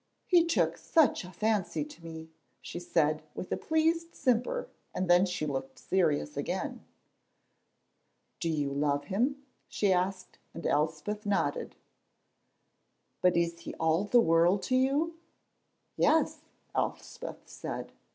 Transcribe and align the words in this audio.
"He 0.25 0.43
took 0.45 0.77
such 0.79 1.23
a 1.23 1.31
fancy 1.31 1.85
to 1.85 2.03
me," 2.03 2.31
she 2.59 2.79
said, 2.79 3.21
with 3.35 3.51
a 3.51 3.55
pleased 3.55 4.15
simper, 4.15 4.67
and 4.95 5.07
then 5.07 5.27
she 5.27 5.45
looked 5.45 5.77
serious 5.77 6.35
again. 6.35 6.83
"Do 8.39 8.49
you 8.49 8.71
love 8.73 9.03
him?" 9.03 9.43
she 9.67 9.93
asked, 9.93 10.39
and 10.55 10.65
Elspeth 10.65 11.27
nodded. 11.27 11.75
"But 13.21 13.37
is 13.37 13.59
he 13.59 13.75
all 13.75 14.05
the 14.05 14.19
world 14.19 14.63
to 14.63 14.75
you?" 14.75 15.19
"Yes," 15.97 16.41
Elspeth 16.73 17.47
said. 17.47 17.91